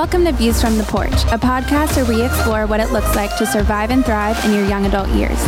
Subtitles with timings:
[0.00, 3.36] Welcome to Views from the Porch, a podcast where we explore what it looks like
[3.36, 5.38] to survive and thrive in your young adult years.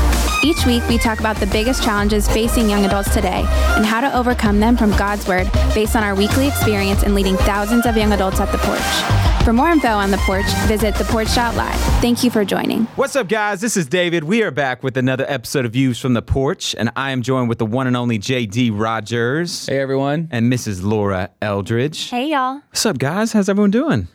[0.44, 3.46] Each week, we talk about the biggest challenges facing young adults today
[3.77, 7.38] and how to overcome them from God's Word based on our weekly experience in leading
[7.38, 9.42] thousands of young adults at the porch.
[9.42, 11.80] For more info on the porch, visit theporch.live.
[12.02, 12.84] Thank you for joining.
[12.96, 13.62] What's up, guys?
[13.62, 14.23] This is David.
[14.23, 17.48] We are back with another episode of Views from the Porch, and I am joined
[17.48, 20.28] with the one and only JD Rogers Hey everyone.
[20.30, 20.84] and Mrs.
[20.84, 22.10] Laura Eldridge.
[22.10, 22.56] Hey y'all.
[22.69, 23.32] What's up, guys?
[23.32, 24.09] How's everyone doing?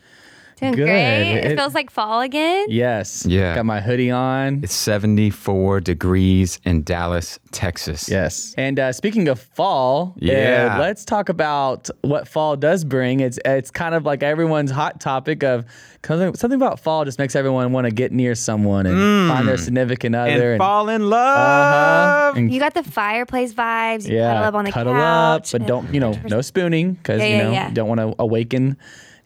[0.57, 0.85] Doing Good.
[0.85, 1.31] great.
[1.38, 2.66] It, It- feels like fall again.
[2.70, 3.25] Yes.
[3.27, 3.53] Yeah.
[3.55, 4.61] Got my hoodie on.
[4.63, 8.09] It's 74 degrees in Dallas, Texas.
[8.09, 8.53] Yes.
[8.57, 10.75] And uh, speaking of fall, Yeah.
[10.75, 13.20] uh, let's talk about what fall does bring.
[13.20, 15.63] It's it's kind of like everyone's hot topic of
[16.05, 19.58] something something about fall just makes everyone want to get near someone and find their
[19.58, 22.33] significant other And fall in love.
[22.33, 22.39] uh-huh.
[22.39, 24.08] and You got the fireplace vibes.
[24.08, 25.53] You yeah, cuddle up on the cuddle couch.
[25.53, 27.67] up, but don't you know no spooning because Yeah, you know yeah.
[27.69, 28.77] you don't want to awaken.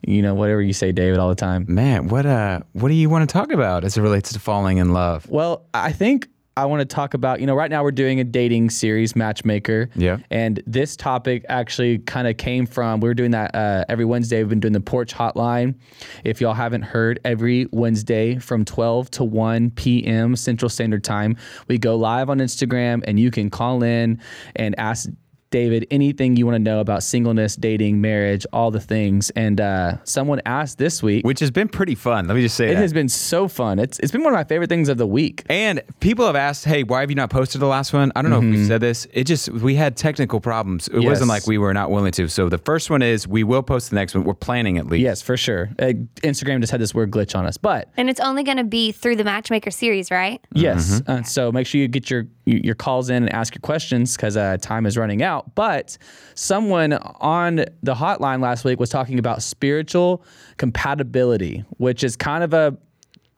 [0.02, 1.64] You know whatever you say, David, all the time.
[1.68, 4.78] Man, what uh, what do you want to talk about as it relates to falling
[4.78, 5.28] in love?
[5.28, 8.24] Well, I think I want to talk about, you know, right now we're doing a
[8.24, 9.88] dating series, Matchmaker.
[9.94, 10.18] Yeah.
[10.30, 14.38] And this topic actually kind of came from, we were doing that uh, every Wednesday.
[14.38, 15.76] We've been doing the Porch Hotline.
[16.24, 20.36] If y'all haven't heard, every Wednesday from 12 to 1 p.m.
[20.36, 21.36] Central Standard Time,
[21.68, 24.20] we go live on Instagram and you can call in
[24.54, 25.08] and ask
[25.52, 29.30] David anything you want to know about singleness, dating, marriage, all the things.
[29.30, 32.26] And uh, someone asked this week, Which has been pretty fun.
[32.26, 32.80] Let me just say it that.
[32.80, 33.78] has been so fun.
[33.78, 35.44] It's, it's been one of my favorite things of the week.
[35.48, 38.30] And people have asked, "Hey, why have you not posted the last one?" I don't
[38.32, 39.06] know if we said this.
[39.12, 40.88] It just we had technical problems.
[40.88, 42.26] It wasn't like we were not willing to.
[42.28, 44.24] So the first one is we will post the next one.
[44.24, 45.02] We're planning at least.
[45.02, 45.70] Yes, for sure.
[45.78, 45.92] Uh,
[46.22, 48.90] Instagram just had this weird glitch on us, but And it's only going to be
[48.92, 50.40] through the Matchmaker series, right?
[50.54, 51.02] yes.
[51.06, 54.36] Uh, so make sure you get your your calls in and ask your questions because
[54.36, 55.54] uh, time is running out.
[55.54, 55.96] But
[56.34, 60.24] someone on the hotline last week was talking about spiritual
[60.56, 62.76] compatibility, which is kind of a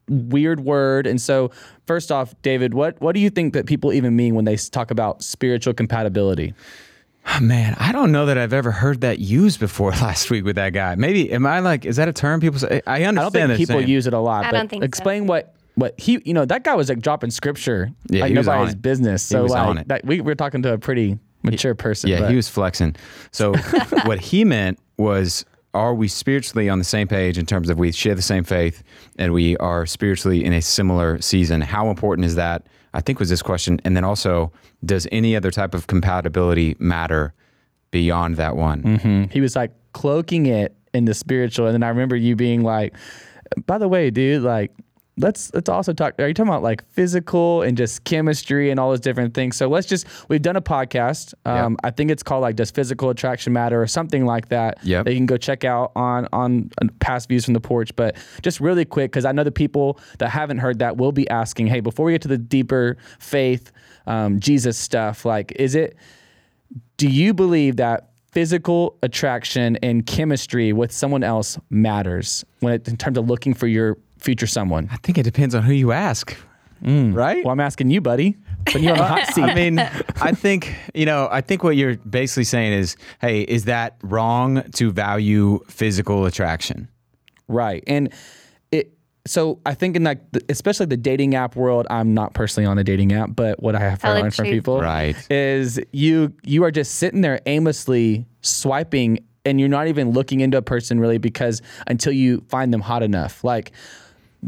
[0.09, 1.07] weird word.
[1.07, 1.51] And so,
[1.87, 4.91] first off, David, what what do you think that people even mean when they talk
[4.91, 6.55] about spiritual compatibility?
[7.27, 10.57] Oh, man, I don't know that I've ever heard that used before last week with
[10.57, 10.95] that guy.
[10.95, 12.81] Maybe am I like is that a term people say?
[12.87, 13.19] I understand.
[13.19, 14.45] I don't think people saying- use it a lot.
[14.45, 14.87] I but don't think so.
[14.87, 18.39] explain what what he you know that guy was like dropping scripture Yeah, like he
[18.39, 19.23] was on nobody's business.
[19.23, 19.87] So like.
[19.89, 22.11] That, we we're talking to a pretty mature person.
[22.11, 22.97] Yeah, but- he was flexing.
[23.33, 23.55] So
[24.05, 27.91] what he meant was are we spiritually on the same page in terms of we
[27.91, 28.85] share the same faith
[29.19, 31.61] and we are spiritually in a similar season?
[31.61, 32.67] How important is that?
[32.95, 33.81] I think was this question.
[33.85, 34.53] And then also,
[34.85, 37.35] does any other type of compatibility matter
[37.91, 38.83] beyond that one?
[38.83, 39.25] Mm-hmm.
[39.33, 42.95] He was like cloaking it in the spiritual, and then I remember you being like,
[43.67, 44.71] "By the way, dude, like."
[45.17, 46.15] Let's let's also talk.
[46.19, 49.57] Are you talking about like physical and just chemistry and all those different things?
[49.57, 51.35] So let's just we've done a podcast.
[51.45, 54.79] Um, I think it's called like Does Physical Attraction Matter or something like that.
[54.83, 57.95] Yeah, That you can go check out on on on past views from the porch.
[57.95, 61.29] But just really quick because I know the people that haven't heard that will be
[61.31, 63.71] asking, hey, before we get to the deeper faith,
[64.09, 65.97] um, Jesus stuff, like is it
[66.97, 72.97] do you believe that physical attraction and chemistry with someone else matters when it, in
[72.97, 74.89] terms of looking for your future someone?
[74.91, 76.37] I think it depends on who you ask,
[76.83, 77.15] mm.
[77.15, 77.45] right?
[77.45, 78.37] Well, I'm asking you, buddy.
[78.67, 79.43] Putting you on the hot seat.
[79.45, 79.79] I mean,
[80.21, 84.63] I think, you know, I think what you're basically saying is, hey, is that wrong
[84.73, 86.89] to value physical attraction?
[87.47, 87.85] right.
[87.87, 88.11] And
[88.73, 88.97] it
[89.27, 92.85] so I think in like especially the dating app world, I'm not personally on a
[92.85, 95.17] dating app, but what I have Tell the heard from people Right.
[95.31, 100.57] is you you are just sitting there aimlessly swiping and you're not even looking into
[100.57, 103.45] a person really because until you find them hot enough.
[103.45, 103.73] Like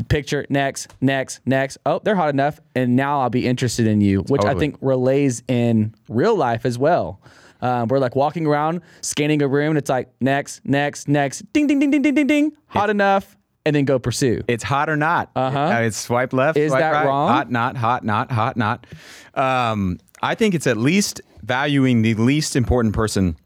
[0.09, 1.79] picture next, next, next.
[1.87, 5.43] Oh, they're hot enough, and now I'll be interested in you, which I think relays
[5.49, 7.21] in real life as well.
[7.62, 11.67] Um, we're like walking around, scanning a room, and it's like next, next, next, ding,
[11.67, 14.43] ding, ding, ding, ding, ding, ding, hot enough, and then go pursue.
[14.47, 15.31] It's hot or not.
[15.34, 15.79] Uh-huh.
[15.83, 17.07] It's swipe left, Is swipe that right.
[17.07, 17.28] wrong?
[17.28, 18.87] Hot, not, hot, not, hot, not.
[19.34, 23.37] Um, I think it's at least valuing the least important person.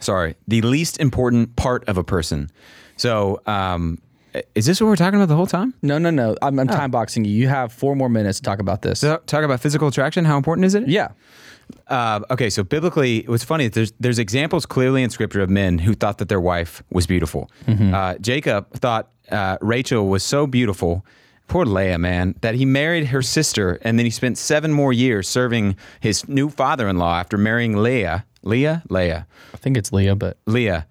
[0.00, 2.50] Sorry, the least important part of a person.
[2.96, 3.98] So, um,
[4.54, 5.74] is this what we're talking about the whole time?
[5.82, 6.36] No, no, no.
[6.42, 7.32] I'm, I'm time boxing you.
[7.32, 9.00] You have four more minutes to talk about this.
[9.00, 10.24] So, talk about physical attraction.
[10.24, 10.88] How important is it?
[10.88, 11.08] yeah.
[11.86, 13.68] Uh, okay, so biblically, it was funny.
[13.68, 17.48] There's there's examples clearly in Scripture of men who thought that their wife was beautiful.
[17.68, 21.06] Uh, Jacob thought uh, Rachel was so beautiful.
[21.46, 25.28] Poor Leah, man, that he married her sister, and then he spent seven more years
[25.28, 28.24] serving his new father-in-law after marrying Leah.
[28.42, 30.86] Leah, Leah, I think it's Leah, but Leah.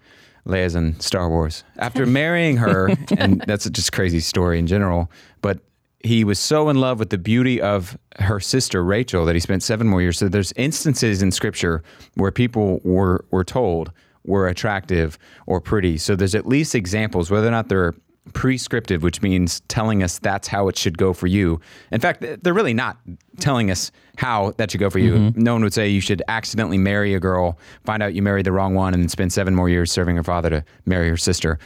[0.49, 1.63] Leia's in Star Wars.
[1.77, 5.11] After marrying her, and that's a just crazy story in general,
[5.41, 5.59] but
[6.01, 9.63] he was so in love with the beauty of her sister Rachel that he spent
[9.63, 10.17] seven more years.
[10.17, 11.83] So there's instances in Scripture
[12.15, 13.91] where people were were told
[14.25, 15.97] were attractive or pretty.
[15.97, 17.93] So there's at least examples, whether or not they're
[18.33, 21.59] prescriptive, which means telling us that's how it should go for you.
[21.91, 22.97] In fact, they're really not
[23.39, 25.31] telling us how that should go for you.
[25.35, 28.51] No one would say you should accidentally marry a girl, find out you married the
[28.51, 31.57] wrong one, and then spend seven more years serving her father to marry her sister.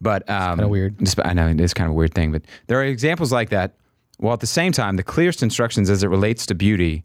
[0.00, 0.98] But um, kinda weird.
[0.98, 3.50] just- I know it is kind of a weird thing, but there are examples like
[3.50, 3.74] that.
[4.18, 7.02] While at the same time, the clearest instructions as it relates to beauty,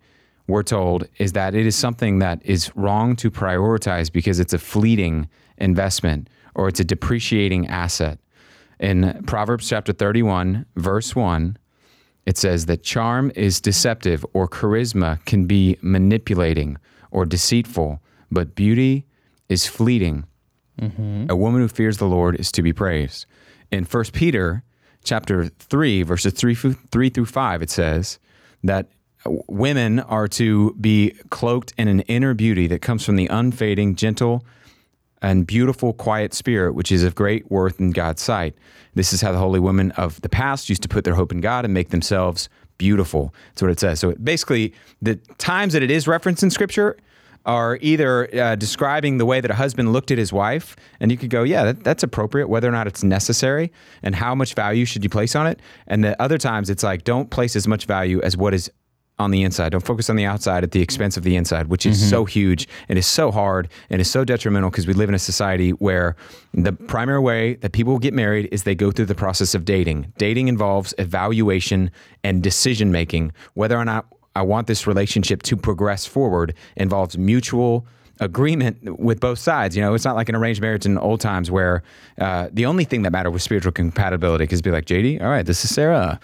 [0.47, 4.59] we're told, is that it is something that is wrong to prioritize because it's a
[4.59, 8.19] fleeting investment or it's a depreciating asset.
[8.79, 11.57] In Proverbs chapter 31, verse 1,
[12.25, 16.77] it says that charm is deceptive or charisma can be manipulating
[17.11, 19.05] or deceitful, but beauty
[19.49, 20.25] is fleeting.
[20.79, 21.25] Mm-hmm.
[21.29, 23.25] A woman who fears the Lord is to be praised.
[23.71, 24.63] In 1 Peter
[25.03, 28.19] chapter 3 verses 3 through, 3 through 5 it says
[28.63, 28.87] that
[29.47, 34.45] women are to be cloaked in an inner beauty that comes from the unfading gentle
[35.21, 38.55] and beautiful, quiet spirit, which is of great worth in God's sight.
[38.95, 41.41] This is how the holy women of the past used to put their hope in
[41.41, 43.33] God and make themselves beautiful.
[43.49, 43.99] That's what it says.
[43.99, 46.97] So it, basically, the times that it is referenced in Scripture
[47.45, 51.17] are either uh, describing the way that a husband looked at his wife, and you
[51.17, 53.71] could go, yeah, that, that's appropriate, whether or not it's necessary,
[54.03, 55.59] and how much value should you place on it.
[55.87, 58.69] And the other times, it's like, don't place as much value as what is
[59.19, 59.69] on the inside.
[59.69, 62.67] Don't focus on the outside at the expense of the inside, which is so huge
[62.87, 66.15] and is so hard and is so detrimental because we live in a society where
[66.53, 70.11] the primary way that people get married is they go through the process of dating.
[70.17, 71.91] Dating involves evaluation
[72.23, 73.33] and decision making.
[73.55, 74.05] Whether or not
[74.35, 77.85] I want this relationship to progress forward involves mutual
[78.21, 79.75] agreement with both sides.
[79.75, 81.83] You know, it's not like an arranged marriage in old times where
[82.19, 84.43] uh, the only thing that mattered was spiritual compatibility.
[84.43, 86.19] Because be like, JD, all right, this is Sarah.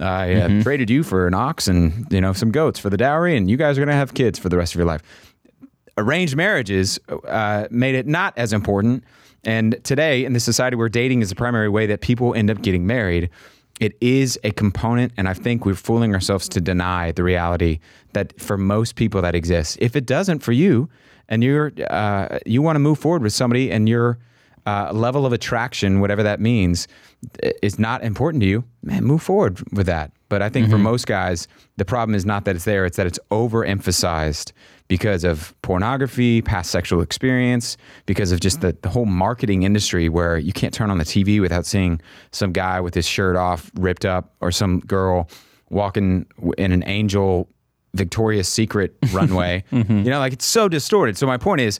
[0.00, 3.36] I uh, traded you for an ox and you know some goats for the dowry,
[3.36, 5.02] and you guys are gonna have kids for the rest of your life.
[5.98, 9.04] Arranged marriages uh, made it not as important,
[9.44, 12.62] and today in the society where dating is the primary way that people end up
[12.62, 13.28] getting married,
[13.80, 17.80] it is a component, and I think we're fooling ourselves to deny the reality
[18.12, 19.76] that for most people that exists.
[19.80, 20.88] If it doesn't for you,
[21.28, 24.18] and you're uh, you want to move forward with somebody, and your
[24.66, 26.88] uh, level of attraction, whatever that means,
[27.62, 30.12] is not important to you, man, move forward with that.
[30.28, 33.06] But I think for most guys, the problem is not that it's there; it's that
[33.06, 34.52] it's overemphasized
[34.88, 37.76] because of pornography, past sexual experience,
[38.06, 41.40] because of just the, the whole marketing industry where you can't turn on the TV
[41.40, 42.00] without seeing
[42.32, 45.28] some guy with his shirt off, ripped up, or some girl
[45.68, 46.26] walking
[46.58, 47.48] in an angel
[47.94, 49.64] Victoria's Secret runway.
[49.72, 51.16] You know, like it's so distorted.
[51.16, 51.78] So my point is,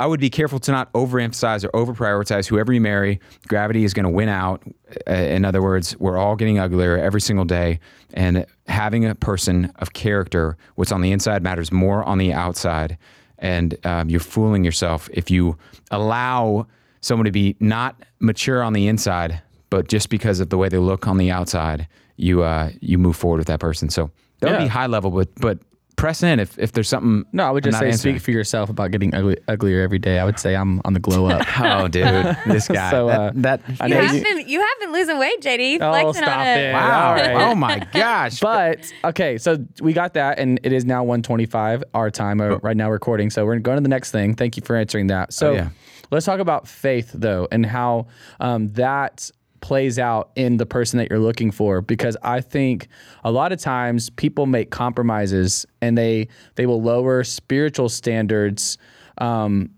[0.00, 3.20] I would be careful to not overemphasize or over prioritize whoever you marry.
[3.48, 4.62] Gravity is going to win out.
[5.06, 7.78] In other words, we're all getting uglier every single day,
[8.14, 12.96] and having a person of character, what's on the inside matters more on the outside.
[13.38, 15.56] And um, you're fooling yourself if you
[15.90, 16.66] allow
[17.02, 20.78] someone to be not mature on the inside, but just because of the way they
[20.78, 21.86] look on the outside,
[22.16, 23.90] you uh, you move forward with that person.
[23.90, 24.10] So
[24.40, 24.64] that would Yeah.
[24.64, 25.58] be high level, but but
[26.00, 27.24] press in if, if there's something.
[27.32, 28.14] No, I would just say answering.
[28.16, 30.18] speak for yourself about getting ugly, uglier every day.
[30.18, 31.46] I would say I'm on the glow up.
[31.60, 32.04] Oh, dude,
[32.46, 32.90] this guy.
[32.90, 35.78] So, uh, that, I You know have you- been you have been losing weight, JD.
[35.80, 36.58] Oh, Flexing stop on it.
[36.60, 36.72] it.
[36.72, 37.08] wow.
[37.08, 37.34] All right.
[37.50, 38.40] Oh my gosh.
[38.40, 42.76] But okay, so we got that, and it is now 125 our time uh, right
[42.76, 43.28] now recording.
[43.30, 44.34] So we're going to the next thing.
[44.34, 45.32] Thank you for answering that.
[45.32, 45.68] So Oh, yeah.
[46.10, 48.06] let's talk about faith though, and how
[48.40, 49.30] um, that
[49.60, 51.80] plays out in the person that you're looking for.
[51.80, 52.88] Because I think
[53.24, 58.78] a lot of times people make compromises, and they they will lower spiritual standards
[59.18, 59.70] um,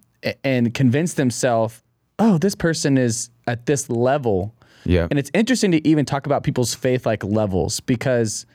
[0.44, 1.82] and convince themselves,
[2.18, 4.54] oh, this person is at this level.
[4.84, 5.06] Yeah.
[5.10, 8.46] And it's interesting to even talk about people's faith like levels because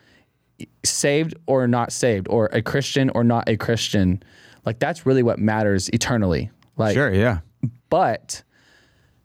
[0.84, 4.24] saved or not saved, or a Christian or not a Christian,
[4.66, 6.50] like that's really what matters eternally.
[6.78, 7.40] Like, sure, yeah.
[7.90, 8.44] but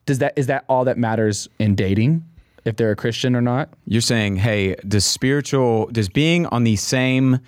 [0.07, 2.25] does that is that all that matters in dating?
[2.65, 3.71] If they're a Christian or not?
[3.87, 7.41] You're saying, hey, does spiritual, does being on the same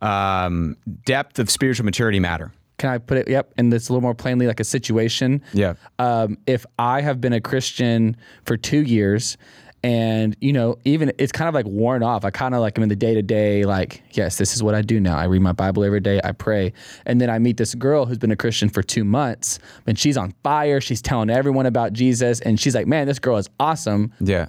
[0.00, 2.52] um, depth of spiritual maturity matter?
[2.78, 3.28] Can I put it?
[3.28, 5.42] Yep, and it's a little more plainly like a situation.
[5.52, 5.74] Yeah.
[5.98, 9.36] Um, if I have been a Christian for two years,
[9.82, 12.24] and you know, even it's kind of like worn off.
[12.24, 14.74] I kind of like i'm in the day to day, like, yes, this is what
[14.74, 15.16] I do now.
[15.16, 16.20] I read my Bible every day.
[16.22, 16.72] I pray,
[17.06, 20.16] and then I meet this girl who's been a Christian for two months, and she's
[20.16, 20.80] on fire.
[20.80, 24.12] She's telling everyone about Jesus, and she's like, man, this girl is awesome.
[24.20, 24.46] Yeah.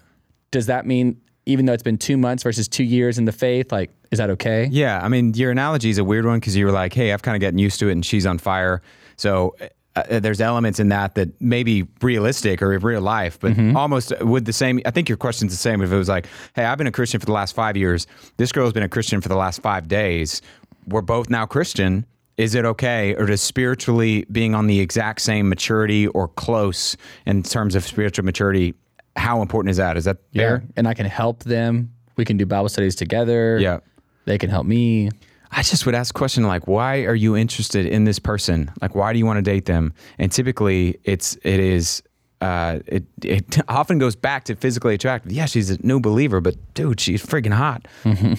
[0.52, 3.72] Does that mean even though it's been two months versus two years in the faith,
[3.72, 4.70] like, is that okay?
[4.72, 7.22] Yeah, I mean, your analogy is a weird one because you were like, "Hey, I've
[7.22, 8.82] kind of gotten used to it, and she's on fire."
[9.18, 9.56] So
[9.96, 14.46] uh, there's elements in that that may be realistic or real life, but almost would
[14.46, 14.80] the same.
[14.86, 17.20] I think your question's the same if it was like, "Hey, I've been a Christian
[17.20, 18.08] for the last five years.
[18.38, 20.42] This girl's been a Christian for the last five days.
[20.88, 25.48] We're both now Christian." Is it okay, or does spiritually being on the exact same
[25.50, 26.98] maturity or close
[27.28, 28.74] in terms of spiritual maturity
[29.16, 29.98] how important is that?
[29.98, 30.42] Is that Yeah.
[30.42, 30.64] fair?
[30.76, 31.92] And I can help them.
[32.16, 33.60] We can do Bible studies together.
[33.62, 33.82] Yeah.
[34.26, 35.12] They can help me.
[35.56, 38.72] I just would ask a question like, why are you interested in this person?
[38.82, 39.94] Like, why do you want to date them?
[40.18, 42.02] And typically, it's it is
[42.42, 45.32] uh, it it often goes back to physically attractive.
[45.32, 47.88] Yeah, she's a new believer, but dude, she's freaking hot.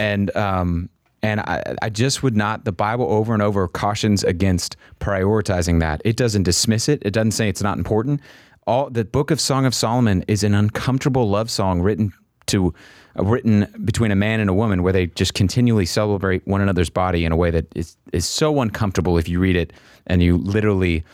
[0.01, 0.91] And um
[1.23, 2.67] and I, I just would not.
[2.67, 6.03] The Bible over and over cautions against prioritizing that.
[6.05, 7.03] It doesn't dismiss it.
[7.03, 8.21] It doesn't say it's not important.
[8.67, 12.13] All the Book of Song of Solomon is an uncomfortable love song written
[12.47, 12.75] to
[13.17, 17.25] written between a man and a woman where they just continually celebrate one another's body
[17.25, 19.73] in a way that is is so uncomfortable if you read it
[20.07, 21.05] and you literally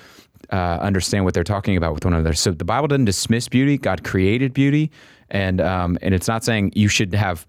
[0.53, 2.35] uh, understand what they're talking about with one another.
[2.35, 3.79] So the Bible doesn't dismiss beauty.
[3.79, 4.91] God created beauty,
[5.31, 7.47] and um, and it's not saying you should have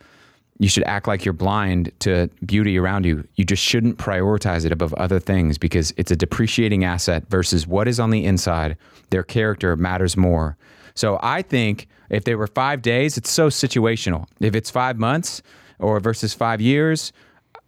[0.60, 3.28] you should act like you're blind to beauty around you.
[3.36, 7.88] You just shouldn't prioritize it above other things because it's a depreciating asset versus what
[7.88, 8.78] is on the inside.
[9.10, 10.58] Their character matters more.
[10.96, 14.28] So I think if they were five days, it's so situational.
[14.40, 15.42] If it's five months
[15.80, 17.14] or versus five years,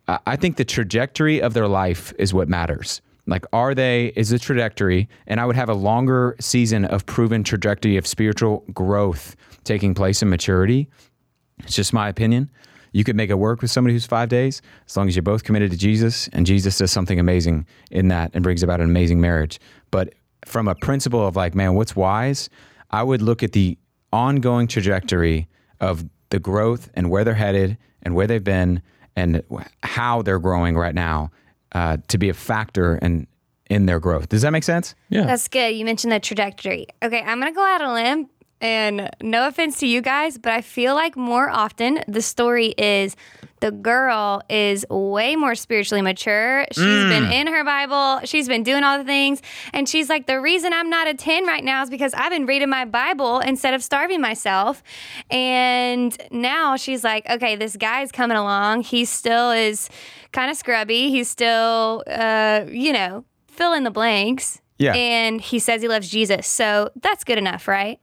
[0.08, 3.02] I think the trajectory of their life is what matters.
[3.26, 7.44] Like, are they, is the trajectory, and I would have a longer season of proven
[7.44, 10.90] trajectory of spiritual growth taking place in maturity.
[11.60, 12.52] It's just my opinion.
[12.92, 15.44] You could make it work with somebody who's five days as long as you're both
[15.46, 19.22] committed to Jesus and Jesus does something amazing in that and brings about an amazing
[19.22, 19.60] marriage.
[19.90, 20.14] But
[20.46, 22.50] from a principle of like, man, what's wise?
[22.94, 23.78] I would look at the
[24.14, 25.50] ongoing trajectory
[25.82, 28.84] of the growth and where they're headed and where they've been
[29.16, 29.44] and
[29.82, 31.32] how they're growing right now
[31.74, 33.28] uh, to be a factor in
[33.70, 34.30] in their growth.
[34.30, 34.94] Does that make sense?
[35.10, 35.26] Yeah.
[35.26, 35.70] That's good.
[35.76, 36.86] You mentioned the trajectory.
[37.02, 38.30] Okay, I'm gonna go out on a limb,
[38.64, 43.16] and no offense to you guys, but I feel like more often the story is
[43.60, 46.66] the girl is way more spiritually mature.
[46.72, 48.22] She's been in her Bible.
[48.26, 49.42] She's been doing all the things,
[49.74, 52.46] and she's like, the reason I'm not a ten right now is because I've been
[52.46, 54.82] reading my Bible instead of starving myself.
[55.30, 58.84] And now she's like, okay, this guy's coming along.
[58.84, 59.90] He still is
[60.32, 61.10] kind of scrubby.
[61.10, 64.62] He's still, uh, you know, fill in the blanks.
[64.78, 64.94] Yeah.
[64.94, 66.48] And he says he loves Jesus.
[66.48, 68.00] So that's good enough, right?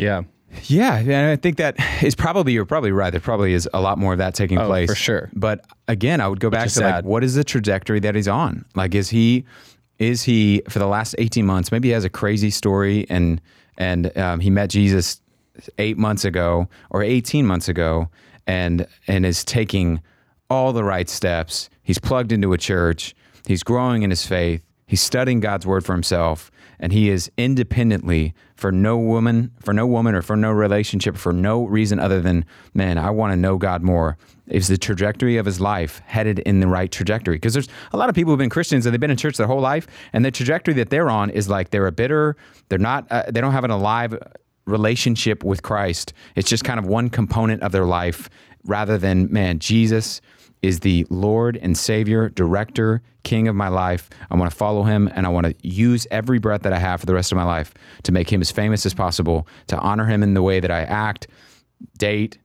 [0.00, 0.22] Yeah.
[0.64, 3.10] Yeah, and I think that is probably you're probably right.
[3.10, 5.30] There probably is a lot more of that taking Oh, place for sure.
[5.32, 8.64] But again, I would go back to like, what is the trajectory that he's on?
[8.74, 9.44] Like, is he
[10.00, 11.70] is he for the last eighteen months?
[11.70, 13.40] Maybe he has a crazy story, and
[13.78, 15.20] and um, he met Jesus
[15.78, 18.08] eight months ago or eighteen months ago,
[18.46, 20.02] and and is taking
[20.48, 21.70] all the right steps.
[21.84, 23.14] He's plugged into a church.
[23.46, 24.64] He's growing in his faith.
[24.88, 29.86] He's studying God's word for himself, and he is independently for no woman, for no
[29.86, 32.44] woman, or for no relationship, for no reason other than,
[32.74, 34.16] man, I want to know God more.
[34.48, 37.36] Is the trajectory of his life headed in the right trajectory?
[37.36, 39.46] Because there's a lot of people who've been Christians and they've been in church their
[39.46, 42.36] whole life, and the trajectory that they're on is like they're a bitter,
[42.70, 44.18] they're not, uh, they don't have an alive
[44.64, 46.14] relationship with Christ.
[46.34, 48.30] It's just kind of one component of their life
[48.64, 50.20] rather than, man, Jesus
[50.62, 54.08] is the Lord and Savior, director, king of my life.
[54.30, 57.00] I want to follow him and I want to use every breath that I have
[57.00, 57.74] for the rest of my life
[58.04, 60.82] to make him as famous as possible, to honor him in the way that I
[60.82, 61.26] act,
[61.98, 62.38] date,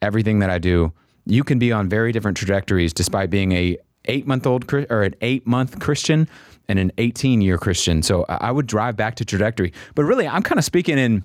[0.00, 0.92] everything that I do.
[1.26, 3.76] You can be on very different trajectories despite being a
[4.08, 6.28] 8-month-old or an 8-month Christian
[6.68, 8.02] and an 18-year Christian.
[8.02, 9.72] So I I would drive back to trajectory.
[9.96, 11.24] But really, I'm kind of speaking in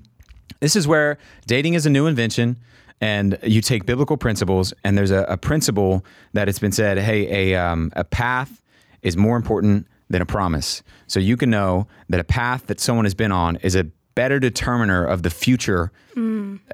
[0.60, 2.58] this is where dating is a new invention
[3.01, 7.51] and you take biblical principles and there's a, a principle that it's been said hey
[7.51, 8.62] a, um, a path
[9.01, 10.84] is more important than a promise.
[11.08, 14.39] So you can know that a path that someone has been on is a better
[14.39, 15.91] determiner of the future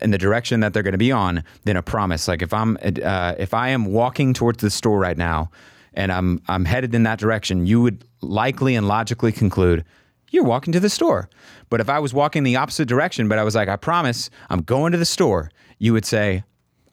[0.01, 2.27] and the direction that they're going to be on than a promise.
[2.27, 5.49] Like if i'm uh, if i am walking towards the store right now
[5.93, 9.85] and i'm i'm headed in that direction you would likely and logically conclude
[10.31, 11.29] you're walking to the store.
[11.69, 14.61] But if I was walking the opposite direction, but I was like, I promise, I'm
[14.61, 16.43] going to the store, you would say,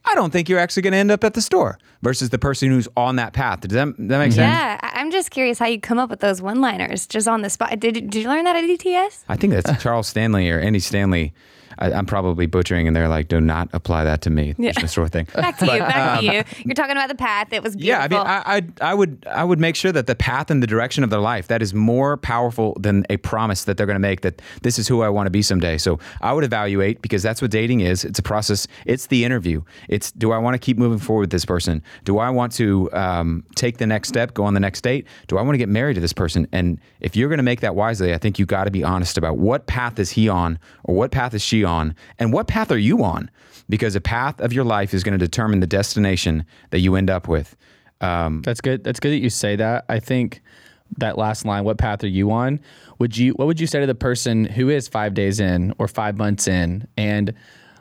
[0.05, 2.69] I don't think you're actually going to end up at the store versus the person
[2.69, 3.61] who's on that path.
[3.63, 4.37] Does that, that make sense?
[4.37, 4.79] Yeah.
[4.83, 7.81] I'm just curious how you come up with those one liners just on the spot.
[7.81, 9.25] Did, did you learn that at DTS?
[9.29, 11.33] I think that's Charles Stanley or Andy Stanley.
[11.79, 14.55] I, I'm probably butchering, and they're like, do not apply that to me.
[14.59, 14.73] Yeah.
[14.79, 14.87] Yeah.
[14.87, 15.27] Sort of thing.
[15.35, 15.79] Back to you.
[15.79, 16.43] Back to you.
[16.65, 17.53] You're talking about the path.
[17.53, 18.19] It was beautiful.
[18.19, 18.43] Yeah.
[18.45, 20.67] I mean, I, I, I would, I would make sure that the path and the
[20.67, 24.01] direction of their life that is more powerful than a promise that they're going to
[24.01, 25.79] make that this is who I want to be someday.
[25.79, 28.05] So I would evaluate because that's what dating is.
[28.05, 28.67] It's a process.
[28.87, 29.63] It's the interview.
[29.89, 31.83] It's do I want to keep moving forward with this person?
[32.05, 35.07] Do I want to um, take the next step, go on the next date?
[35.29, 36.47] Do I want to get married to this person?
[36.53, 39.19] And if you're going to make that wisely, I think you got to be honest
[39.19, 42.71] about what path is he on or what path is she on, and what path
[42.71, 43.31] are you on?
[43.69, 47.11] Because a path of your life is going to determine the destination that you end
[47.11, 47.57] up with.
[48.01, 48.85] Um, That's good.
[48.85, 49.85] That's good that you say that.
[49.89, 50.43] I think
[50.99, 52.61] that last line, what path are you on?
[52.99, 55.89] Would you what would you say to the person who is 5 days in or
[55.89, 57.35] 5 months in and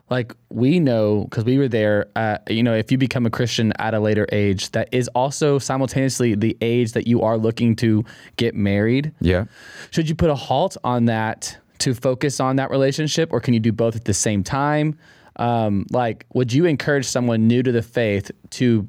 [0.10, 2.08] like we know because we were there.
[2.16, 5.58] Uh, you know, if you become a Christian at a later age, that is also
[5.60, 8.04] simultaneously the age that you are looking to
[8.38, 9.12] get married.
[9.20, 9.46] Yeah.
[9.92, 13.60] Should you put a halt on that to focus on that relationship, or can you
[13.60, 14.98] do both at the same time?
[15.36, 18.88] Um, like, would you encourage someone new to the faith to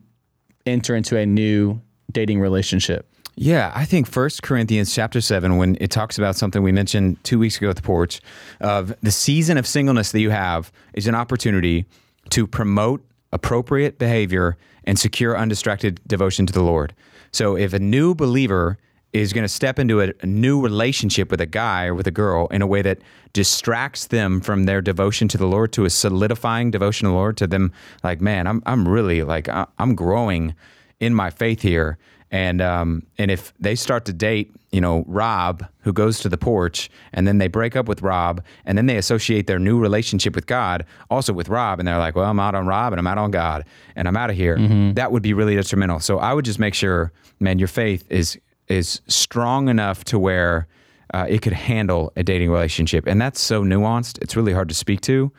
[0.67, 1.81] enter into a new
[2.13, 3.11] dating relationship?
[3.37, 7.39] Yeah, I think First Corinthians chapter seven, when it talks about something we mentioned two
[7.39, 8.21] weeks ago at the porch,
[8.61, 11.85] of the season of singleness that you have is an opportunity
[12.31, 16.95] to promote appropriate behavior and secure undistracted devotion to the Lord.
[17.33, 18.79] So if a new believer
[19.15, 22.11] is going to step into a, a new relationship with a guy or with a
[22.11, 22.99] girl in a way that
[23.33, 27.37] distracts them from their devotion to the Lord, to a solidifying devotion to the Lord,
[27.39, 30.55] to them like, man, I'm I'm really like I- I'm growing
[31.01, 31.99] in my faith here.
[32.31, 36.39] And um, and if they start to date, you know, Rob, who goes to the
[36.39, 40.35] porch, and then they break up with Rob, and then they associate their new relationship
[40.35, 43.07] with God also with Rob, and they're like, well, I'm out on Rob, and I'm
[43.07, 44.57] out on God, and I'm out of here.
[44.95, 46.01] That would be really detrimental.
[46.01, 48.37] So I would just make sure, man, your faith is
[48.69, 50.67] is strong enough to where
[51.13, 54.21] uh, it could handle a dating relationship, and that's so nuanced.
[54.23, 55.31] It's really hard to speak to,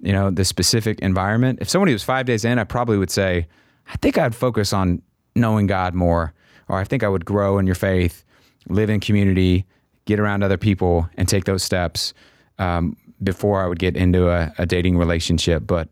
[0.00, 1.58] you know, the specific environment.
[1.60, 3.48] If somebody was five days in, I probably would say,
[3.88, 5.02] I think I'd focus on
[5.34, 6.32] knowing God more,
[6.68, 8.24] or I think I would grow in your faith,
[8.68, 9.64] live in community,
[10.04, 12.14] get around other people, and take those steps
[12.58, 15.66] um, before I would get into a, a dating relationship.
[15.66, 15.88] But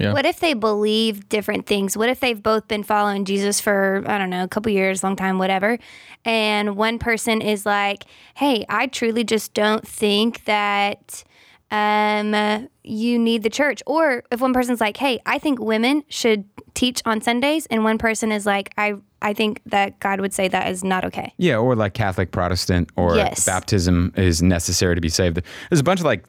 [0.00, 0.14] Yeah.
[0.14, 1.94] What if they believe different things?
[1.96, 5.14] What if they've both been following Jesus for, I don't know, a couple years, long
[5.14, 5.78] time, whatever?
[6.24, 8.04] And one person is like,
[8.34, 11.22] hey, I truly just don't think that
[11.70, 13.82] um, you need the church.
[13.86, 17.98] Or if one person's like, hey, I think women should teach on Sundays, and one
[17.98, 21.34] person is like, I, I think that God would say that is not okay.
[21.36, 23.44] Yeah, or like Catholic Protestant or Yes.
[23.44, 25.42] baptism is necessary to be saved.
[25.68, 26.24] There's a bunch of like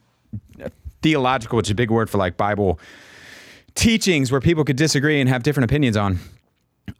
[1.00, 2.78] theological, which is a big word for like Bible
[3.74, 6.18] teachings where people could disagree and have different opinions on.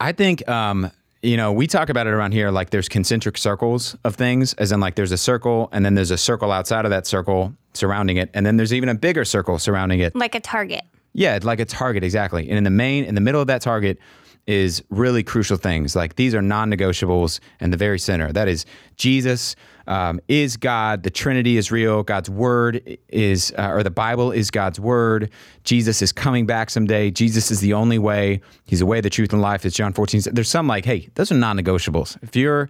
[0.00, 0.90] I think um,
[1.22, 4.72] you know, we talk about it around here like there's concentric circles of things, as
[4.72, 8.16] in like there's a circle and then there's a circle outside of that circle surrounding
[8.16, 10.14] it, and then there's even a bigger circle surrounding it.
[10.16, 10.82] Like a target.
[11.14, 12.48] Yeah, like a target exactly.
[12.48, 13.98] And in the main, in the middle of that target
[14.46, 15.94] is really crucial things.
[15.94, 18.32] Like these are non-negotiables in the very center.
[18.32, 19.54] That is Jesus
[19.86, 21.02] um, is God.
[21.02, 22.02] The Trinity is real.
[22.02, 25.30] God's word is, uh, or the Bible is God's word.
[25.64, 27.10] Jesus is coming back someday.
[27.10, 28.40] Jesus is the only way.
[28.66, 29.64] He's the way, the truth, and life.
[29.64, 30.22] It's John 14.
[30.32, 32.18] There's some like, hey, those are non-negotiables.
[32.22, 32.68] If you're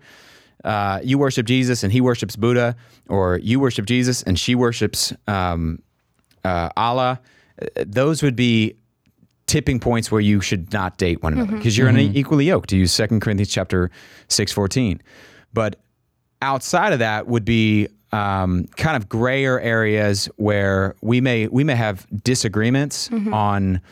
[0.64, 2.76] uh, you worship Jesus and he worships Buddha,
[3.08, 5.82] or you worship Jesus and she worships um,
[6.44, 7.20] uh, Allah,
[7.60, 8.76] uh, those would be
[9.52, 11.58] tipping points where you should not date one another mm-hmm.
[11.58, 12.16] because you're in an mm-hmm.
[12.16, 13.90] equally yoked to use 2 corinthians chapter
[14.28, 15.02] 6 14
[15.52, 15.76] but
[16.40, 21.74] outside of that would be um, kind of grayer areas where we may we may
[21.74, 23.34] have disagreements mm-hmm.
[23.34, 23.82] on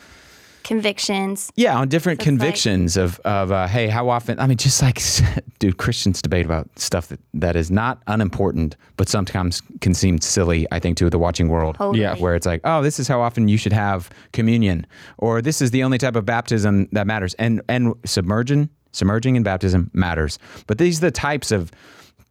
[0.71, 1.51] Convictions.
[1.57, 4.39] yeah, on different So it's like- convictions of of uh, hey, how often?
[4.39, 5.01] I mean, just like
[5.59, 10.65] dude, Christians debate about stuff that, that is not unimportant, but sometimes can seem silly.
[10.71, 11.99] I think to the watching world, Totally.
[12.01, 12.15] Yeah.
[12.15, 15.71] where it's like, oh, this is how often you should have communion, or this is
[15.71, 20.77] the only type of baptism that matters, and and submerging submerging in baptism matters, but
[20.77, 21.71] these are the types of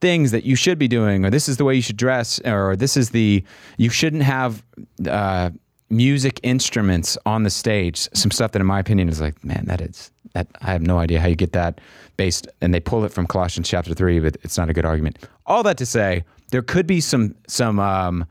[0.00, 2.74] things that you should be doing, or this is the way you should dress, or
[2.76, 3.44] this is the
[3.76, 4.62] you shouldn't have.
[5.06, 5.50] Uh,
[5.90, 9.80] music instruments on the stage some stuff that in my opinion is like man that
[9.80, 11.80] is that i have no idea how you get that
[12.16, 15.18] based and they pull it from colossians chapter 3 but it's not a good argument
[15.46, 18.24] all that to say there could be some some um,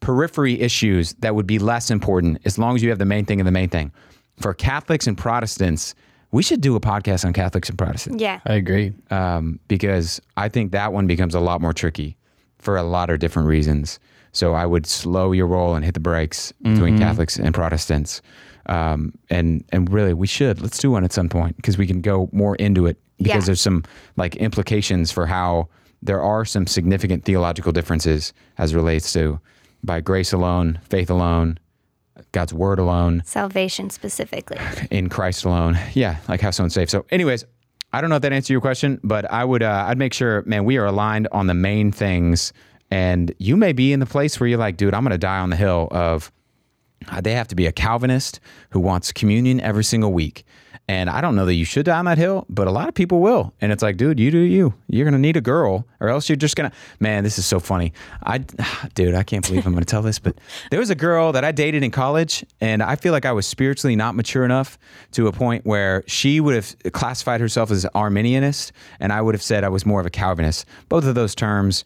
[0.00, 3.40] periphery issues that would be less important as long as you have the main thing
[3.40, 3.92] and the main thing
[4.40, 5.94] for catholics and protestants
[6.32, 8.40] we should do a podcast on catholics and protestants Yeah.
[8.44, 8.92] I agree.
[9.10, 12.16] um, because I think that one becomes a lot more tricky
[12.58, 14.00] for a lot of different reasons.
[14.34, 18.20] So I would slow your roll and hit the brakes between Catholics and Protestants.
[18.66, 22.00] Um, and and really, we should let's do one at some point because we can
[22.00, 23.46] go more into it because Yeah.
[23.46, 23.84] there's some
[24.16, 25.68] like implications for how
[26.02, 29.38] there are some significant theological differences as relates to
[29.82, 31.58] by grace alone, faith alone,
[32.32, 34.58] God's word alone, Salvation specifically.
[34.90, 35.78] in Christ alone.
[35.94, 36.90] Yeah, like how someone's saved.
[36.90, 37.44] So, anyways,
[37.92, 40.42] I don't know if that answered your question, but I would uh, I'd make sure,
[40.46, 42.52] man, we are aligned on the main things.
[42.94, 45.40] And you may be in the place where you're like, dude, I'm going to die
[45.40, 46.30] on the hill of.
[47.08, 48.38] uh, they have to be a Calvinist
[48.70, 50.44] who wants communion every single week.
[50.86, 52.94] And I don't know that you should die on that hill, but a lot of
[52.94, 53.52] people will.
[53.60, 54.74] And it's like, dude, you do you.
[54.86, 56.72] You're gonna need a girl, or else you're just gonna.
[57.00, 57.94] Man, this is so funny.
[58.22, 58.38] I,
[58.94, 60.36] dude, I can't believe I'm gonna tell this, but
[60.70, 63.46] there was a girl that I dated in college, and I feel like I was
[63.46, 64.78] spiritually not mature enough
[65.12, 69.42] to a point where she would have classified herself as Arminianist, and I would have
[69.42, 70.66] said I was more of a Calvinist.
[70.90, 71.84] Both of those terms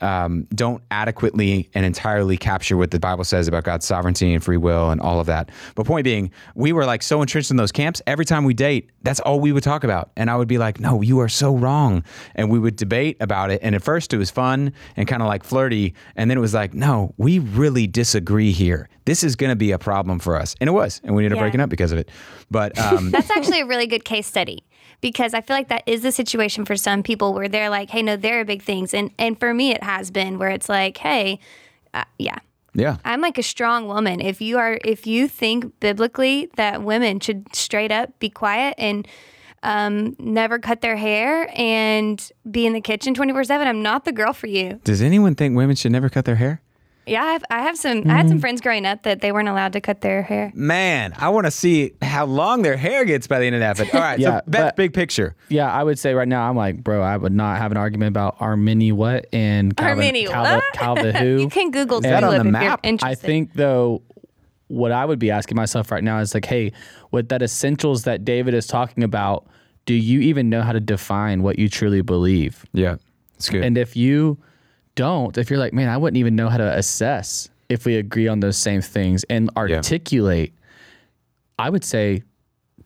[0.00, 4.56] um, don't adequately and entirely capture what the Bible says about God's sovereignty and free
[4.56, 5.50] will and all of that.
[5.74, 8.02] But point being, we were like so entrenched in those camps.
[8.06, 10.10] Every time we date, that's all we would talk about.
[10.16, 12.04] And I would be like, no, you are so wrong.
[12.34, 13.60] And we would debate about it.
[13.62, 15.94] And at first it was fun and kind of like flirty.
[16.16, 18.88] And then it was like, no, we really disagree here.
[19.06, 20.54] This is going to be a problem for us.
[20.60, 21.00] And it was.
[21.04, 21.42] And we ended up Yeah.
[21.44, 22.10] breaking up because of it.
[22.50, 24.64] But um, That's actually a really good case study
[25.00, 28.02] because I feel like that is the situation for some people where they're like, hey,
[28.02, 28.94] no, there are big things.
[28.94, 31.38] And, and for me, it has been where it's like, hey,
[31.94, 32.38] uh, yeah.
[32.74, 32.96] yeah.
[33.04, 34.20] I'm like a strong woman.
[34.20, 39.06] If you are, if you think biblically that women should straight up be quiet and
[39.62, 44.12] um, never cut their hair and be in the kitchen 24 seven, I'm not the
[44.12, 44.80] girl for you.
[44.84, 46.62] Does anyone think women should never cut their hair?
[47.06, 48.40] Yeah, I have, I have some, I had some mm-hmm.
[48.40, 50.50] friends growing up that they weren't allowed to cut their hair.
[50.54, 53.76] Man, I want to see how long their hair gets by the end of that.
[53.76, 55.36] But all right, Yeah, so Beth, but- big picture.
[55.48, 58.08] Yeah, I would say right now I'm like, bro, I would not have an argument
[58.08, 60.64] about Armini what and Calvin, Armini Calvin, what?
[60.74, 61.42] Calvin who.
[61.42, 62.80] You can Google that on Tulip the if map?
[63.02, 64.02] I think though,
[64.66, 66.72] what I would be asking myself right now is like, hey,
[67.12, 69.46] with that essentials that David is talking about,
[69.84, 72.66] do you even know how to define what you truly believe?
[72.72, 72.96] Yeah,
[73.36, 73.62] it's good.
[73.62, 74.38] And if you
[74.96, 78.26] don't, if you're like, man, I wouldn't even know how to assess if we agree
[78.26, 80.52] on those same things and articulate,
[81.58, 82.22] I would say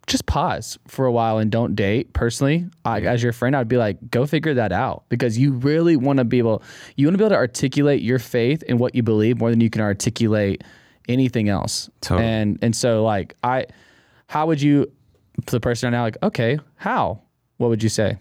[0.07, 2.13] just pause for a while and don't date.
[2.13, 5.97] Personally, I, as your friend, I'd be like, go figure that out because you really
[5.97, 6.63] want to be able,
[6.97, 9.61] you want to be able to articulate your faith and what you believe more than
[9.61, 10.65] you can articulate
[11.09, 11.91] anything else.
[12.01, 12.27] Totally.
[12.27, 13.67] And and so like I,
[14.27, 14.91] how would you,
[15.47, 17.23] for the person right now, like, okay, how?
[17.61, 18.17] What would you say?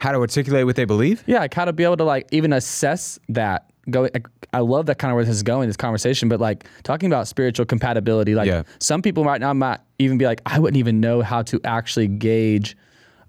[0.00, 1.22] how to articulate what they believe?
[1.26, 3.70] Yeah, like how to be able to like even assess that.
[3.88, 4.08] Go.
[4.52, 6.28] I love that kind of where this is going, this conversation.
[6.28, 8.64] But like talking about spiritual compatibility, like Yeah.
[8.80, 12.08] some people right now might even be like, I wouldn't even know how to actually
[12.08, 12.76] gauge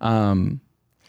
[0.01, 0.59] um,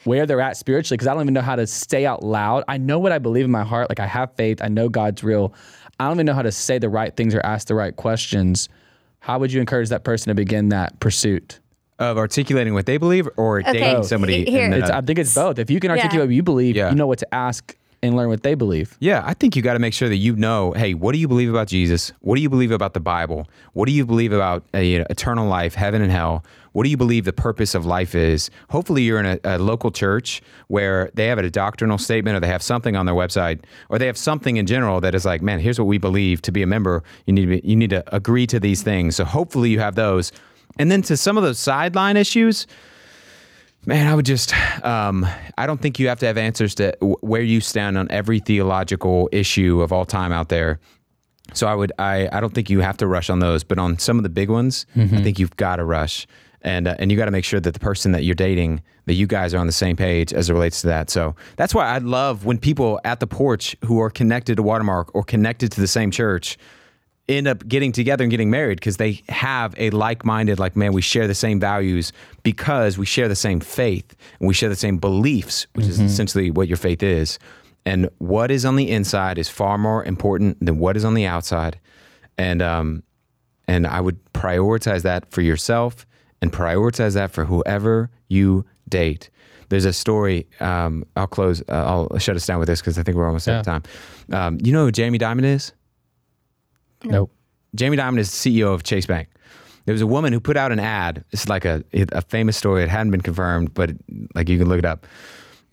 [0.05, 2.63] where they're at spiritually because I don't even know how to say out loud.
[2.69, 3.89] I know what I believe in my heart.
[3.89, 4.61] Like I have faith.
[4.63, 5.55] I know God's real.
[5.99, 8.69] I don't even know how to say the right things or ask the right questions.
[9.21, 11.59] How would you encourage that person to begin that pursuit?
[12.03, 14.07] Of articulating what they believe or dating Both.
[14.07, 14.45] somebody.
[14.45, 14.65] Here.
[14.65, 15.59] and then, It's, uh, I think it's both.
[15.59, 16.91] If you can articulate what you believe, Yeah.
[16.91, 18.97] you know what to ask and learn what they believe.
[18.99, 21.29] Yeah, I think you got to make sure that you know, hey, what do you
[21.29, 22.13] believe about Jesus?
[22.21, 23.47] What do you believe about the Bible?
[23.75, 26.45] What do you believe about uh, you know, eternal life, heaven and hell?
[26.73, 28.51] What do you believe the purpose of life is?
[28.71, 32.49] Hopefully, you're in a, a local church where they have a doctrinal statement or they
[32.49, 35.61] have something on their website or they have something in general that is like, man,
[35.61, 36.43] here's what we believe.
[36.43, 39.15] To be a member, you need to, be, you need to agree to these things.
[39.15, 40.33] So hopefully, you have those.
[40.79, 42.67] And then to some of those sideline issues,
[43.85, 44.55] Man, I would just,
[44.85, 45.27] um,
[45.59, 49.29] I don't think you have to have answers to where you stand on every theological
[49.33, 50.79] issue of all time out there.
[51.53, 53.99] So I would, I, I don't think you have to rush on those, but on
[53.99, 56.29] some of the big ones, I think you've got to rush,
[56.63, 59.15] and uh, and you got to make sure that the person that you're dating, that
[59.15, 61.11] you guys are on the same page as it relates to that.
[61.11, 65.13] So that's why I love when people at the porch who are connected to Watermark
[65.13, 66.57] or connected to the same church
[67.29, 71.01] end up getting together and getting married because they have a like-minded like man we
[71.01, 74.99] share the same values because we share the same faith and we share the same
[74.99, 77.39] beliefs which is essentially what your faith is.
[77.85, 81.27] And what is on the inside is far more important than what is on the
[81.27, 81.79] outside.
[82.39, 83.03] And um
[83.69, 86.07] and I would prioritize that for yourself
[86.41, 89.31] and prioritize that for whoever you date.
[89.69, 93.03] There's a story um I'll close uh, I'll shut us down with this because I
[93.05, 93.83] think we're almost out of time.
[94.33, 95.73] Um you know who Jamie Dimon is
[97.05, 97.31] Nope.
[97.75, 99.29] Jamie Dimon is CEO of Chase Bank.
[99.85, 101.25] There was a woman who put out an ad.
[101.31, 102.83] It's like a a famous story.
[102.83, 103.91] It hadn't been confirmed, but
[104.35, 105.07] like you can look it up.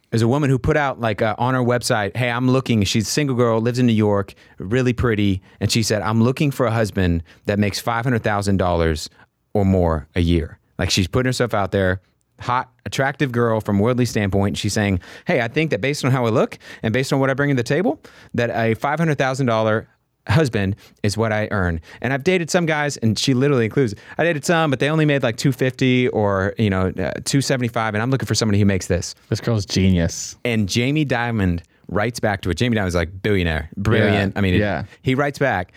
[0.10, 2.84] There's a woman who put out like uh, on her website, "Hey, I'm looking.
[2.84, 6.50] She's a single girl, lives in New York, really pretty, and she said, I'm looking
[6.50, 9.10] for a husband that makes five hundred thousand dollars
[9.54, 10.58] or more a year.
[10.80, 12.02] Like she's putting herself out there."
[12.42, 14.58] Hot, attractive girl from worldly standpoint.
[14.58, 17.30] She's saying, "Hey, I think that based on how I look and based on what
[17.30, 18.02] I bring to the table,
[18.34, 19.90] that a five hundred thousand dollar
[20.30, 21.82] husband is what I earn.
[22.02, 23.96] And I've dated some guys, and she literally includes.
[24.18, 27.42] I dated some, but they only made like two fifty or you know uh, two
[27.42, 29.16] seventy five, and I'm looking for somebody who makes this.
[29.30, 30.38] This girl's genius.
[30.46, 32.56] And Jamie Dimon writes back to it.
[32.56, 34.34] Jamie Dimon is like billionaire, brilliant.
[34.34, 34.84] Yeah, I mean, it- yeah.
[35.02, 35.72] he writes back.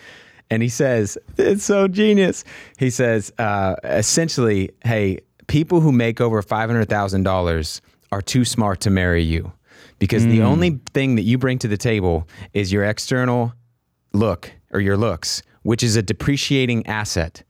[0.49, 2.43] And he says, it's so genius.
[2.77, 9.23] He says, uh, essentially, hey, people who make over $500,000 are too smart to marry
[9.23, 9.51] you
[9.97, 13.53] because the only thing that you bring to the table is your external
[14.13, 17.43] look or your looks, which is a depreciating asset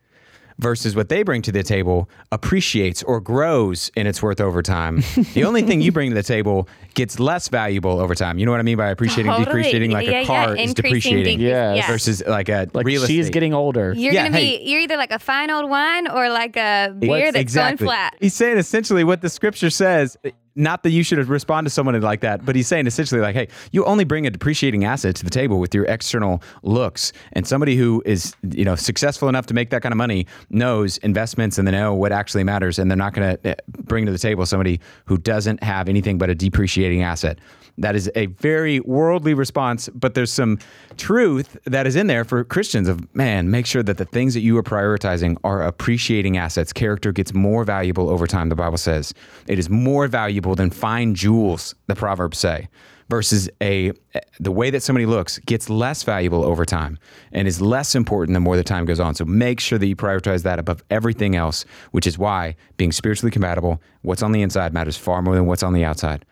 [0.59, 5.03] versus what they bring to the table appreciates or grows in its worth over time.
[5.33, 8.37] the only thing you bring to the table gets less valuable over time.
[8.37, 9.45] You know what I mean by appreciating, Totally.
[9.45, 9.91] depreciating?
[9.91, 11.39] Like Yeah, a yeah, car is depreciating decreasing.
[11.41, 11.77] Yes.
[11.77, 11.87] Yeah.
[11.91, 13.33] versus like a Like real she's estate.
[13.33, 13.93] getting older.
[13.97, 14.59] You're Yeah, gonna hey.
[14.59, 17.87] be you're either like a fine old wine or like a beer What's- that's exactly.
[17.87, 18.15] going flat.
[18.21, 20.17] He's saying essentially what the scripture says.
[20.55, 23.47] Not that you should respond to someone like that, but he's saying essentially like, hey,
[23.71, 27.75] you only bring a depreciating asset to the table with your external looks, and somebody
[27.75, 31.67] who is you know successful enough to make that kind of money knows investments and
[31.67, 34.45] they know what actually matters, and they're not going to eh, bring to the table
[34.45, 37.39] somebody who doesn't have anything but a depreciating asset.
[37.77, 40.59] That is a very worldly response, but there's some
[40.97, 44.41] truth that is in there for Christians of man, make sure that the things that
[44.41, 46.71] you are prioritizing are appreciating assets.
[46.71, 49.13] Character gets more valuable over time, the Bible says.
[49.47, 52.67] It is more valuable than fine jewels, the Proverbs say.
[53.09, 53.91] Versus a
[54.39, 56.97] the way that somebody looks gets less valuable over time
[57.33, 59.13] and is less important the more the time goes on.
[59.13, 63.29] So make sure that you prioritize that above everything else, which is why being spiritually
[63.29, 66.25] compatible, what's on the inside matters far more than what's on the outside.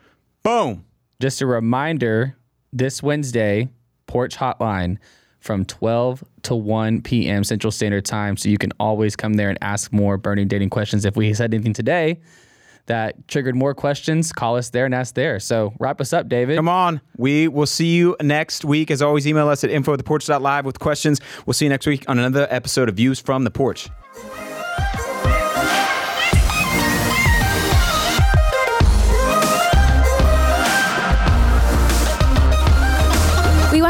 [0.44, 0.86] Boom.
[1.22, 2.36] Just a reminder
[2.74, 3.70] this Wednesday,
[4.08, 4.98] Porch Hotline
[5.40, 7.44] from 12 to 1 p.m.
[7.44, 8.36] Central Standard Time.
[8.38, 11.06] So you can always come there and ask more burning dating questions.
[11.06, 12.22] If we said anything today
[12.88, 15.40] that triggered more questions, call us there and ask there.
[15.40, 16.56] So wrap us up, David.
[16.56, 17.02] Come on.
[17.18, 18.90] We will see you next week.
[18.90, 21.22] As always, email us at info at theporch.live with questions.
[21.46, 23.90] We'll see you next week on another episode of Views from the Porch.